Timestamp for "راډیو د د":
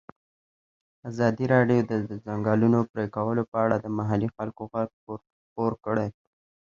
1.53-2.11